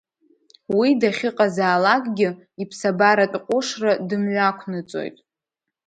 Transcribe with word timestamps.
Уи 0.77 0.89
дахьыҟазаалакгьы 1.01 2.29
иԥсабаратә 2.61 3.37
ҟәышра 3.45 3.91
дымҩақәнаҵоит. 4.07 5.17